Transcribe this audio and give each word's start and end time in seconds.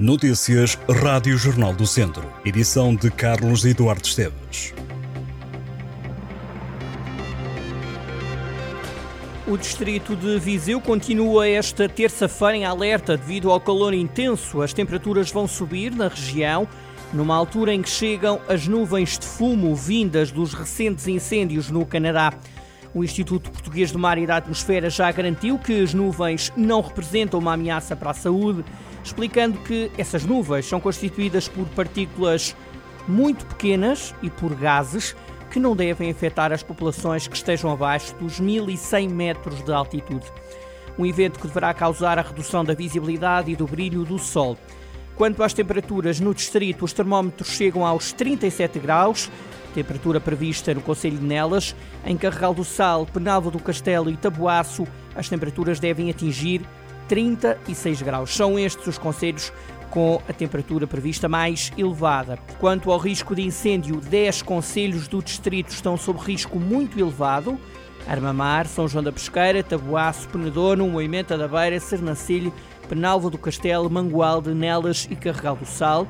Notícias 0.00 0.78
Rádio 0.88 1.36
Jornal 1.36 1.74
do 1.74 1.86
Centro. 1.86 2.26
Edição 2.42 2.94
de 2.94 3.10
Carlos 3.10 3.66
Eduardo 3.66 4.06
Esteves. 4.06 4.72
O 9.46 9.58
distrito 9.58 10.16
de 10.16 10.38
Viseu 10.38 10.80
continua 10.80 11.46
esta 11.46 11.86
terça-feira 11.86 12.56
em 12.56 12.64
alerta 12.64 13.14
devido 13.14 13.50
ao 13.50 13.60
calor 13.60 13.92
intenso. 13.92 14.62
As 14.62 14.72
temperaturas 14.72 15.30
vão 15.30 15.46
subir 15.46 15.94
na 15.94 16.08
região, 16.08 16.66
numa 17.12 17.36
altura 17.36 17.74
em 17.74 17.82
que 17.82 17.90
chegam 17.90 18.40
as 18.48 18.66
nuvens 18.66 19.18
de 19.18 19.26
fumo 19.26 19.76
vindas 19.76 20.32
dos 20.32 20.54
recentes 20.54 21.06
incêndios 21.08 21.70
no 21.70 21.84
Canadá. 21.84 22.32
O 22.94 23.04
Instituto 23.04 23.50
Português 23.50 23.92
do 23.92 23.98
Mar 23.98 24.16
e 24.16 24.26
da 24.26 24.38
Atmosfera 24.38 24.88
já 24.88 25.12
garantiu 25.12 25.58
que 25.58 25.78
as 25.82 25.92
nuvens 25.92 26.50
não 26.56 26.80
representam 26.80 27.38
uma 27.38 27.52
ameaça 27.52 27.94
para 27.94 28.12
a 28.12 28.14
saúde 28.14 28.64
explicando 29.02 29.58
que 29.60 29.90
essas 29.96 30.24
nuvens 30.24 30.66
são 30.66 30.80
constituídas 30.80 31.48
por 31.48 31.66
partículas 31.68 32.54
muito 33.08 33.44
pequenas 33.46 34.14
e 34.22 34.30
por 34.30 34.54
gases 34.54 35.16
que 35.50 35.58
não 35.58 35.74
devem 35.74 36.10
afetar 36.10 36.52
as 36.52 36.62
populações 36.62 37.26
que 37.26 37.36
estejam 37.36 37.70
abaixo 37.70 38.14
dos 38.16 38.38
1100 38.38 39.08
metros 39.08 39.62
de 39.62 39.72
altitude. 39.72 40.26
Um 40.96 41.04
evento 41.04 41.40
que 41.40 41.46
deverá 41.46 41.74
causar 41.74 42.18
a 42.18 42.22
redução 42.22 42.64
da 42.64 42.74
visibilidade 42.74 43.50
e 43.50 43.56
do 43.56 43.66
brilho 43.66 44.04
do 44.04 44.18
sol. 44.18 44.56
Quanto 45.16 45.42
às 45.42 45.52
temperaturas 45.52 46.20
no 46.20 46.32
distrito, 46.32 46.84
os 46.84 46.92
termómetros 46.92 47.48
chegam 47.50 47.84
aos 47.84 48.12
37 48.12 48.78
graus, 48.78 49.30
temperatura 49.74 50.20
prevista 50.20 50.72
no 50.72 50.80
Conselho 50.80 51.18
de 51.18 51.24
Nelas. 51.24 51.74
Em 52.04 52.16
Carregal 52.16 52.54
do 52.54 52.64
Sal, 52.64 53.06
Penalva 53.06 53.50
do 53.50 53.58
Castelo 53.58 54.10
e 54.10 54.16
Taboaço, 54.16 54.86
as 55.14 55.28
temperaturas 55.28 55.78
devem 55.78 56.10
atingir 56.10 56.62
36 57.10 58.02
graus. 58.02 58.30
São 58.30 58.56
estes 58.56 58.86
os 58.86 58.96
conselhos 58.96 59.52
com 59.90 60.22
a 60.28 60.32
temperatura 60.32 60.86
prevista 60.86 61.28
mais 61.28 61.72
elevada. 61.76 62.38
Quanto 62.60 62.92
ao 62.92 62.98
risco 62.98 63.34
de 63.34 63.42
incêndio, 63.42 63.96
10 63.96 64.42
conselhos 64.42 65.08
do 65.08 65.20
distrito 65.20 65.70
estão 65.70 65.96
sob 65.96 66.20
risco 66.20 66.60
muito 66.60 67.00
elevado. 67.00 67.58
Armamar, 68.06 68.68
São 68.68 68.86
João 68.86 69.02
da 69.02 69.10
Pesqueira, 69.10 69.60
Taboaço, 69.60 70.28
Penedono, 70.28 70.88
Moimenta 70.88 71.36
da 71.36 71.48
Beira, 71.48 71.80
Sernancelho, 71.80 72.54
Penalva 72.88 73.28
do 73.28 73.36
Castelo, 73.36 73.90
Mangualde, 73.90 74.54
Nelas 74.54 75.08
e 75.10 75.16
Carregal 75.16 75.56
do 75.56 75.66
Sal. 75.66 76.06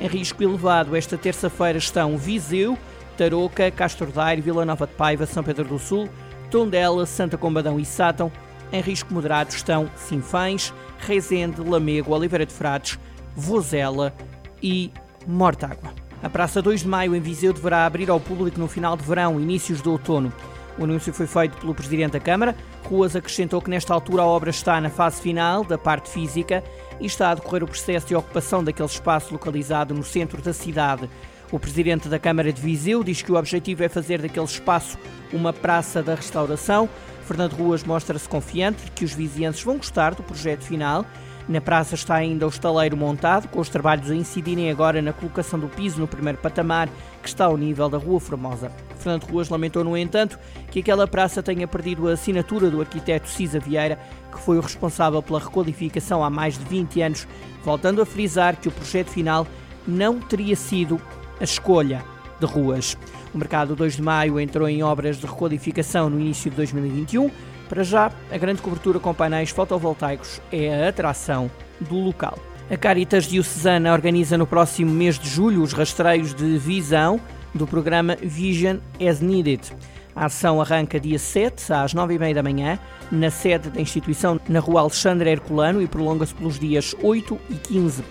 Em 0.00 0.08
risco 0.08 0.42
elevado, 0.42 0.96
esta 0.96 1.16
terça-feira 1.16 1.78
estão 1.78 2.18
Viseu, 2.18 2.76
Tarouca, 3.16 3.70
Castro 3.70 4.10
Daire, 4.10 4.42
Vila 4.42 4.64
Nova 4.64 4.88
de 4.88 4.94
Paiva, 4.94 5.24
São 5.24 5.44
Pedro 5.44 5.68
do 5.68 5.78
Sul, 5.78 6.08
Tondela, 6.50 7.06
Santa 7.06 7.38
Combadão 7.38 7.78
e 7.78 7.84
Sátão. 7.84 8.32
Em 8.72 8.80
risco 8.80 9.12
moderado 9.12 9.50
estão 9.50 9.90
Sinfãs, 9.94 10.72
Rezende, 10.98 11.60
Lamego, 11.60 12.14
Oliveira 12.14 12.46
de 12.46 12.54
Frades, 12.54 12.98
Vozela 13.36 14.14
e 14.62 14.90
Mortágua. 15.26 15.92
A 16.22 16.30
Praça 16.30 16.62
2 16.62 16.80
de 16.80 16.88
Maio 16.88 17.14
em 17.14 17.20
Viseu 17.20 17.52
deverá 17.52 17.84
abrir 17.84 18.08
ao 18.08 18.18
público 18.18 18.58
no 18.58 18.66
final 18.66 18.96
de 18.96 19.04
verão, 19.04 19.38
inícios 19.38 19.82
de 19.82 19.88
outono. 19.88 20.32
O 20.78 20.84
anúncio 20.84 21.12
foi 21.12 21.26
feito 21.26 21.58
pelo 21.58 21.74
Presidente 21.74 22.12
da 22.12 22.20
Câmara. 22.20 22.56
Ruas 22.84 23.14
acrescentou 23.14 23.60
que 23.60 23.68
nesta 23.68 23.92
altura 23.92 24.22
a 24.22 24.26
obra 24.26 24.48
está 24.48 24.80
na 24.80 24.88
fase 24.88 25.20
final 25.20 25.64
da 25.64 25.76
parte 25.76 26.08
física 26.08 26.64
e 26.98 27.04
está 27.04 27.30
a 27.30 27.34
decorrer 27.34 27.62
o 27.62 27.68
processo 27.68 28.06
de 28.06 28.14
ocupação 28.14 28.64
daquele 28.64 28.88
espaço 28.88 29.34
localizado 29.34 29.92
no 29.92 30.02
centro 30.02 30.40
da 30.40 30.54
cidade. 30.54 31.10
O 31.50 31.58
Presidente 31.58 32.08
da 32.08 32.18
Câmara 32.18 32.50
de 32.50 32.62
Viseu 32.62 33.04
diz 33.04 33.20
que 33.20 33.30
o 33.30 33.36
objetivo 33.36 33.84
é 33.84 33.88
fazer 33.88 34.22
daquele 34.22 34.46
espaço 34.46 34.96
uma 35.30 35.52
praça 35.52 36.02
da 36.02 36.14
restauração. 36.14 36.88
Fernando 37.22 37.54
Ruas 37.54 37.84
mostra-se 37.84 38.28
confiante 38.28 38.84
de 38.84 38.90
que 38.90 39.04
os 39.04 39.12
vizienses 39.12 39.62
vão 39.62 39.76
gostar 39.76 40.14
do 40.14 40.22
projeto 40.22 40.64
final. 40.64 41.06
Na 41.48 41.60
praça 41.60 41.94
está 41.94 42.14
ainda 42.14 42.46
o 42.46 42.48
estaleiro 42.48 42.96
montado, 42.96 43.48
com 43.48 43.60
os 43.60 43.68
trabalhos 43.68 44.10
a 44.10 44.14
incidirem 44.14 44.70
agora 44.70 45.02
na 45.02 45.12
colocação 45.12 45.58
do 45.58 45.68
piso 45.68 46.00
no 46.00 46.06
primeiro 46.06 46.38
patamar, 46.38 46.88
que 47.20 47.28
está 47.28 47.46
ao 47.46 47.56
nível 47.56 47.88
da 47.88 47.98
Rua 47.98 48.20
Formosa. 48.20 48.70
Fernando 48.96 49.24
Ruas 49.24 49.48
lamentou, 49.48 49.82
no 49.82 49.96
entanto, 49.96 50.38
que 50.70 50.80
aquela 50.80 51.06
praça 51.08 51.42
tenha 51.42 51.66
perdido 51.66 52.08
a 52.08 52.12
assinatura 52.12 52.70
do 52.70 52.80
arquiteto 52.80 53.28
Cisa 53.28 53.58
Vieira, 53.58 53.98
que 54.30 54.38
foi 54.38 54.56
o 54.56 54.60
responsável 54.60 55.22
pela 55.22 55.40
requalificação 55.40 56.22
há 56.22 56.30
mais 56.30 56.56
de 56.56 56.64
20 56.64 57.02
anos, 57.02 57.26
voltando 57.64 58.00
a 58.00 58.06
frisar 58.06 58.56
que 58.56 58.68
o 58.68 58.72
projeto 58.72 59.08
final 59.08 59.46
não 59.86 60.20
teria 60.20 60.54
sido 60.54 61.00
a 61.40 61.44
escolha 61.44 62.11
de 62.46 62.52
ruas. 62.52 62.96
O 63.32 63.38
mercado 63.38 63.74
2 63.74 63.96
de 63.96 64.02
maio 64.02 64.38
entrou 64.38 64.68
em 64.68 64.82
obras 64.82 65.16
de 65.16 65.26
requalificação 65.26 66.10
no 66.10 66.20
início 66.20 66.50
de 66.50 66.56
2021. 66.56 67.30
Para 67.68 67.82
já, 67.82 68.12
a 68.30 68.36
grande 68.36 68.60
cobertura 68.60 68.98
com 68.98 69.14
painéis 69.14 69.50
fotovoltaicos 69.50 70.40
é 70.52 70.84
a 70.84 70.88
atração 70.88 71.50
do 71.80 71.96
local. 71.96 72.38
A 72.70 72.76
Caritas 72.76 73.24
Diocesana 73.24 73.92
organiza 73.92 74.36
no 74.36 74.46
próximo 74.46 74.90
mês 74.90 75.18
de 75.18 75.28
julho 75.28 75.62
os 75.62 75.72
rastreios 75.72 76.34
de 76.34 76.58
visão 76.58 77.20
do 77.54 77.66
programa 77.66 78.16
Vision 78.20 78.78
as 79.00 79.20
Needed. 79.20 79.60
A 80.14 80.26
ação 80.26 80.60
arranca 80.60 81.00
dia 81.00 81.18
7 81.18 81.72
às 81.72 81.94
9h30 81.94 82.34
da 82.34 82.42
manhã, 82.42 82.78
na 83.10 83.30
sede 83.30 83.70
da 83.70 83.80
instituição 83.80 84.38
na 84.48 84.60
rua 84.60 84.82
Alexandre 84.82 85.30
Herculano 85.30 85.80
e 85.80 85.86
prolonga-se 85.86 86.34
pelos 86.34 86.58
dias 86.58 86.94
8 87.02 87.38
e 87.48 87.54
15 87.54 88.04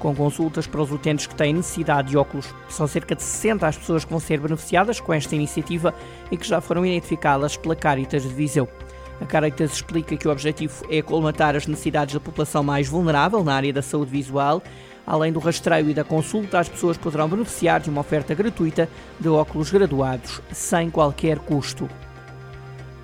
com 0.00 0.16
consultas 0.16 0.66
para 0.66 0.80
os 0.80 0.90
utentes 0.90 1.28
que 1.28 1.34
têm 1.36 1.54
necessidade 1.54 2.08
de 2.08 2.16
óculos. 2.16 2.52
São 2.68 2.88
cerca 2.88 3.14
de 3.14 3.22
60 3.22 3.68
as 3.68 3.76
pessoas 3.76 4.04
que 4.04 4.10
vão 4.10 4.18
ser 4.18 4.40
beneficiadas 4.40 4.98
com 4.98 5.12
esta 5.12 5.36
iniciativa 5.36 5.94
e 6.32 6.36
que 6.36 6.48
já 6.48 6.60
foram 6.60 6.84
identificadas 6.84 7.56
pela 7.56 7.76
Caritas 7.76 8.22
de 8.22 8.30
Viseu. 8.30 8.68
A 9.20 9.26
Caritas 9.26 9.74
explica 9.74 10.16
que 10.16 10.26
o 10.26 10.32
objetivo 10.32 10.82
é 10.90 11.02
colmatar 11.02 11.54
as 11.54 11.66
necessidades 11.66 12.14
da 12.14 12.20
população 12.20 12.64
mais 12.64 12.88
vulnerável 12.88 13.44
na 13.44 13.54
área 13.54 13.72
da 13.72 13.82
saúde 13.82 14.10
visual. 14.10 14.62
Além 15.06 15.32
do 15.32 15.38
rastreio 15.38 15.90
e 15.90 15.94
da 15.94 16.04
consulta, 16.04 16.58
as 16.58 16.68
pessoas 16.68 16.96
poderão 16.96 17.28
beneficiar 17.28 17.80
de 17.80 17.90
uma 17.90 18.00
oferta 18.00 18.34
gratuita 18.34 18.88
de 19.18 19.28
óculos 19.28 19.70
graduados, 19.70 20.40
sem 20.52 20.88
qualquer 20.88 21.38
custo. 21.38 21.88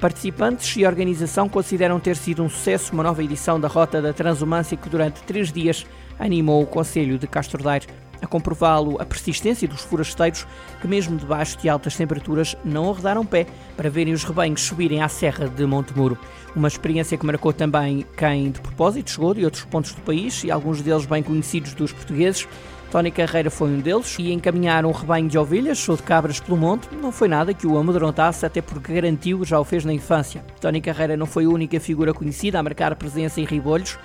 Participantes 0.00 0.76
e 0.76 0.84
organização 0.84 1.48
consideram 1.48 1.98
ter 1.98 2.16
sido 2.16 2.42
um 2.42 2.50
sucesso 2.50 2.92
uma 2.92 3.02
nova 3.02 3.24
edição 3.24 3.58
da 3.58 3.66
Rota 3.66 4.02
da 4.02 4.12
Transumância 4.12 4.76
que 4.76 4.90
durante 4.90 5.22
três 5.22 5.50
dias 5.50 5.86
animou 6.18 6.62
o 6.62 6.66
Conselho 6.66 7.18
de 7.18 7.26
Castro 7.26 7.62
Daire 7.62 7.86
a 8.20 8.26
comprová-lo 8.26 9.00
a 9.00 9.04
persistência 9.04 9.68
dos 9.68 9.82
forasteiros 9.82 10.46
que, 10.80 10.88
mesmo 10.88 11.16
debaixo 11.16 11.58
de 11.58 11.68
altas 11.68 11.96
temperaturas, 11.96 12.56
não 12.64 12.90
arredaram 12.90 13.24
pé 13.24 13.46
para 13.76 13.90
verem 13.90 14.12
os 14.12 14.24
rebanhos 14.24 14.62
subirem 14.62 15.02
à 15.02 15.08
Serra 15.08 15.48
de 15.48 15.66
Montemuro. 15.66 16.18
Uma 16.54 16.68
experiência 16.68 17.16
que 17.16 17.26
marcou 17.26 17.52
também 17.52 18.06
quem 18.16 18.50
de 18.50 18.60
propósito 18.60 19.10
chegou 19.10 19.34
de 19.34 19.44
outros 19.44 19.64
pontos 19.64 19.92
do 19.92 20.02
país 20.02 20.44
e 20.44 20.50
alguns 20.50 20.80
deles 20.80 21.06
bem 21.06 21.22
conhecidos 21.22 21.74
dos 21.74 21.92
portugueses. 21.92 22.48
Tony 22.90 23.10
Carreira 23.10 23.50
foi 23.50 23.68
um 23.68 23.80
deles 23.80 24.16
e 24.18 24.32
encaminhar 24.32 24.86
um 24.86 24.92
rebanho 24.92 25.28
de 25.28 25.36
ovelhas 25.36 25.88
ou 25.88 25.96
de 25.96 26.02
cabras 26.02 26.38
pelo 26.40 26.56
monte 26.56 26.88
não 26.94 27.10
foi 27.10 27.28
nada 27.28 27.52
que 27.52 27.66
o 27.66 27.76
amedrontasse, 27.76 28.46
até 28.46 28.62
porque 28.62 28.94
garantiu 28.94 29.44
já 29.44 29.58
o 29.58 29.64
fez 29.64 29.84
na 29.84 29.92
infância. 29.92 30.44
Tony 30.60 30.80
Carreira 30.80 31.16
não 31.16 31.26
foi 31.26 31.44
a 31.44 31.48
única 31.48 31.80
figura 31.80 32.14
conhecida 32.14 32.58
a 32.58 32.62
marcar 32.62 32.94
presença 32.94 33.40
em 33.40 33.44
Ribolhos. 33.44 33.98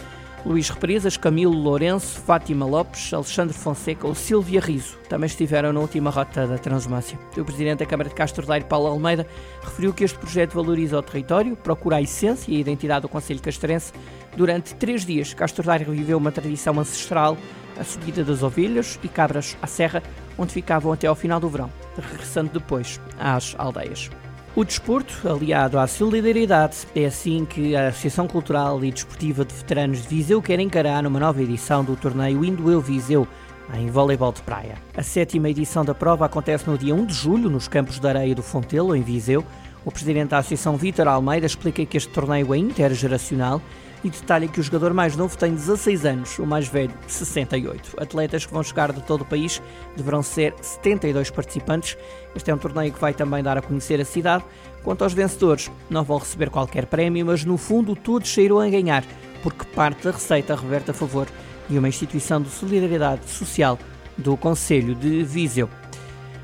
Luís 0.44 0.70
Represas, 0.70 1.18
Camilo 1.18 1.54
Lourenço, 1.54 2.20
Fátima 2.20 2.66
Lopes, 2.66 3.14
Alexandre 3.14 3.54
Fonseca 3.54 4.08
ou 4.08 4.16
Silvia 4.16 4.60
Riso 4.60 4.98
também 5.08 5.28
estiveram 5.28 5.72
na 5.72 5.80
última 5.80 6.10
rota 6.10 6.48
da 6.48 6.58
Transumância. 6.58 7.20
O 7.38 7.46
Presidente 7.46 7.80
da 7.80 7.86
Câmara 7.86 8.10
de 8.10 8.16
Castro 8.16 8.46
Daire, 8.48 8.66
Paulo 8.66 8.88
Almeida, 8.88 9.28
referiu 9.62 9.94
que 9.94 10.04
este 10.04 10.18
projeto 10.18 10.54
valoriza 10.54 10.98
o 10.98 11.02
território, 11.04 11.56
procura 11.56 11.98
a 11.98 12.02
essência 12.02 12.52
e 12.52 12.58
a 12.58 12.60
identidade 12.60 13.04
do 13.04 13.10
Conselho 13.10 13.40
Castrense. 13.40 13.94
Durante 14.36 14.74
três 14.76 15.06
dias, 15.06 15.32
Castro 15.34 15.64
Daire 15.64 15.84
reviveu 15.84 16.18
uma 16.18 16.32
tradição 16.32 16.80
ancestral, 16.80 17.38
a 17.82 17.84
subida 17.84 18.24
das 18.24 18.44
ovelhas 18.44 19.00
e 19.04 19.08
cabras 19.08 19.58
à 19.60 19.66
serra, 19.66 20.04
onde 20.38 20.54
ficavam 20.54 20.94
até 20.94 21.08
ao 21.08 21.16
final 21.16 21.40
do 21.40 21.50
verão, 21.50 21.70
regressando 21.98 22.52
depois 22.54 23.02
às 23.20 23.56
aldeias. 23.58 24.10
O 24.56 24.64
desporto, 24.64 25.28
aliado 25.28 25.80
à 25.80 25.88
solidariedade, 25.88 26.86
é 26.96 27.06
assim 27.06 27.44
que 27.44 27.76
a 27.76 27.88
Associação 27.88 28.28
Cultural 28.28 28.84
e 28.84 28.92
Desportiva 28.92 29.44
de 29.44 29.54
Veteranos 29.54 30.04
de 30.04 30.08
Viseu 30.10 30.42
quer 30.42 30.60
encarar 30.60 31.06
uma 31.08 31.20
nova 31.20 31.42
edição 31.42 31.84
do 31.84 31.96
torneio 31.96 32.46
Indo 32.46 32.70
Eu 32.70 32.82
Viseu, 32.82 33.28
em 33.74 33.90
voleibol 33.90 34.32
de 34.32 34.42
praia. 34.42 34.76
A 34.96 35.02
sétima 35.02 35.50
edição 35.50 35.84
da 35.84 35.96
prova 35.96 36.26
acontece 36.26 36.70
no 36.70 36.78
dia 36.78 36.94
1 36.94 37.06
de 37.06 37.14
julho, 37.14 37.50
nos 37.50 37.68
campos 37.68 37.98
de 38.00 38.08
areia 38.08 38.36
do 38.36 38.44
Fontelo, 38.44 38.96
em 38.96 39.02
Viseu. 39.02 39.44
O 39.84 39.92
presidente 39.92 40.30
da 40.30 40.40
Associação, 40.40 40.78
Vítor 40.78 41.08
Almeida, 41.08 41.48
explica 41.48 41.84
que 41.86 41.98
este 41.98 42.12
torneio 42.12 42.54
é 42.54 42.58
intergeracional 42.58 43.62
e 44.04 44.10
detalha 44.10 44.48
que 44.48 44.60
o 44.60 44.64
jogador 44.64 44.94
mais 44.94 45.16
novo 45.16 45.38
tem 45.38 45.54
16 45.54 46.06
anos, 46.06 46.40
o 46.40 46.46
mais 46.46 46.68
velho 46.68 46.94
68. 47.08 48.02
Atletas 48.02 48.46
que 48.46 48.54
vão 48.54 48.64
chegar 48.64 48.92
de 48.92 49.02
todo 49.04 49.22
o 49.22 49.26
país 49.26 49.62
deverão 49.96 50.24
ser 50.24 50.54
72 50.62 51.30
participantes. 51.30 51.98
Este 52.36 52.50
é 52.50 52.56
um 52.56 52.58
torneio 52.58 52.92
que 52.92 53.00
vai 53.00 53.14
também 53.14 53.44
dar 53.44 53.58
a 53.58 53.62
conhecer 53.62 54.00
a 54.02 54.06
cidade. 54.06 54.44
Quanto 54.84 55.04
aos 55.04 55.14
vencedores, 55.14 55.70
não 55.90 56.04
vão 56.04 56.18
receber 56.18 56.50
qualquer 56.50 56.88
prémio, 56.88 57.26
mas 57.26 57.46
no 57.46 57.58
fundo 57.58 57.96
todos 57.96 58.34
saíram 58.34 58.60
a 58.60 58.70
ganhar, 58.70 59.04
porque 59.44 59.66
parte 59.66 60.04
da 60.04 60.12
receita 60.12 60.56
reverte 60.56 60.92
a 60.92 60.94
favor 60.94 61.28
de 61.70 61.78
uma 61.78 61.88
instituição 61.88 62.42
de 62.42 62.50
solidariedade 62.50 63.30
social 63.30 63.78
do 64.18 64.36
Conselho 64.36 64.96
de 64.96 65.24
Viseu. 65.24 65.70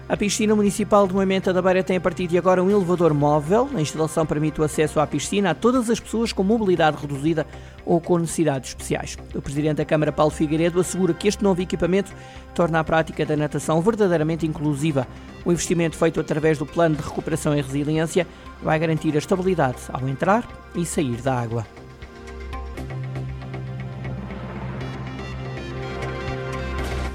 A 0.09 0.15
piscina 0.15 0.55
municipal 0.55 1.05
de 1.05 1.13
Moimenta 1.13 1.51
da 1.51 1.61
Beira 1.61 1.83
tem 1.83 1.97
a 1.97 2.01
partir 2.01 2.27
de 2.27 2.37
agora 2.37 2.63
um 2.63 2.71
elevador 2.71 3.13
móvel. 3.13 3.69
A 3.75 3.81
instalação 3.81 4.25
permite 4.25 4.61
o 4.61 4.63
acesso 4.63 5.01
à 5.01 5.05
piscina 5.05 5.49
a 5.51 5.53
todas 5.53 5.89
as 5.89 5.99
pessoas 5.99 6.31
com 6.31 6.43
mobilidade 6.43 6.95
reduzida 6.95 7.45
ou 7.85 7.99
com 7.99 8.17
necessidades 8.17 8.69
especiais. 8.69 9.17
O 9.35 9.41
presidente 9.41 9.77
da 9.77 9.85
Câmara, 9.85 10.13
Paulo 10.13 10.31
Figueiredo, 10.31 10.79
assegura 10.79 11.13
que 11.13 11.27
este 11.27 11.43
novo 11.43 11.61
equipamento 11.61 12.13
torna 12.55 12.79
a 12.79 12.85
prática 12.85 13.25
da 13.25 13.35
natação 13.35 13.81
verdadeiramente 13.81 14.47
inclusiva. 14.47 15.05
O 15.43 15.51
investimento 15.51 15.97
feito 15.97 16.21
através 16.21 16.57
do 16.57 16.65
Plano 16.65 16.95
de 16.95 17.03
Recuperação 17.03 17.53
e 17.53 17.61
Resiliência 17.61 18.25
vai 18.63 18.79
garantir 18.79 19.13
a 19.13 19.17
estabilidade 19.17 19.79
ao 19.91 20.07
entrar 20.07 20.47
e 20.73 20.85
sair 20.85 21.17
da 21.17 21.37
água. 21.37 21.67